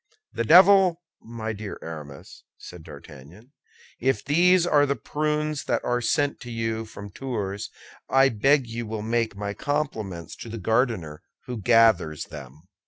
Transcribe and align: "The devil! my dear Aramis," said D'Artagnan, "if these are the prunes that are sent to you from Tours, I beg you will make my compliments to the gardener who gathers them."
"The 0.33 0.43
devil! 0.43 1.03
my 1.21 1.53
dear 1.53 1.77
Aramis," 1.83 2.43
said 2.57 2.81
D'Artagnan, 2.81 3.51
"if 3.99 4.25
these 4.25 4.65
are 4.65 4.87
the 4.87 4.95
prunes 4.95 5.65
that 5.65 5.83
are 5.83 6.01
sent 6.01 6.39
to 6.39 6.49
you 6.49 6.85
from 6.85 7.11
Tours, 7.11 7.69
I 8.09 8.29
beg 8.29 8.65
you 8.65 8.87
will 8.87 9.03
make 9.03 9.35
my 9.35 9.53
compliments 9.53 10.35
to 10.37 10.49
the 10.49 10.57
gardener 10.57 11.21
who 11.45 11.59
gathers 11.61 12.23
them." 12.23 12.63